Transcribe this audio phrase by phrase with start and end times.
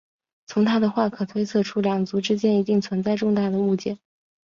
[0.47, 3.99] 从她的话可推测出两族之间一定存在重大的误解。